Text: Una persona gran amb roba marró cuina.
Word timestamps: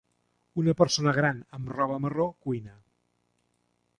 Una 0.61 0.73
persona 0.79 1.11
gran 1.17 1.43
amb 1.59 1.69
roba 1.75 1.99
marró 2.07 2.27
cuina. 2.47 2.75